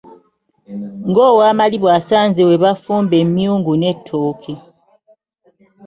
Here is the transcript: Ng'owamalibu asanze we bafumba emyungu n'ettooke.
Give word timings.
Ng'owamalibu 1.09 1.87
asanze 1.97 2.41
we 2.47 2.55
bafumba 2.63 3.15
emyungu 3.23 3.71
n'ettooke. 3.75 4.53